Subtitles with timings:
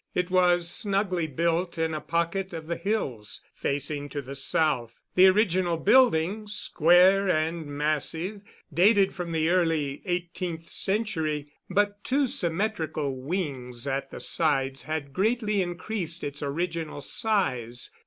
[0.15, 4.99] It was snugly built in a pocket of the hills, facing to the south.
[5.13, 8.41] The original building, square and massive,
[8.73, 15.61] dated from the early eighteenth century, but two symmetrical wings at the sides had greatly
[15.61, 17.91] increased its original size.